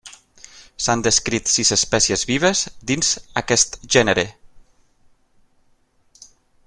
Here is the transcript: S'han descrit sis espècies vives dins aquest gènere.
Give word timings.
S'han 0.85 1.01
descrit 1.07 1.51
sis 1.55 1.71
espècies 1.75 2.23
vives 2.31 2.63
dins 2.93 3.13
aquest 3.43 3.77
gènere. 3.97 4.27